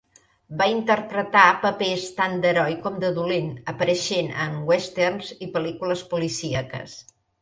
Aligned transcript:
Va 0.59 0.67
interpretar 0.69 1.43
papers 1.65 2.07
tant 2.21 2.33
d'heroi 2.45 2.77
com 2.85 2.97
de 3.03 3.11
dolent, 3.19 3.51
apareixent 3.75 4.33
en 4.47 4.57
westerns 4.71 5.31
i 5.49 5.51
pel·lícules 5.59 6.03
policíaques. 6.15 6.97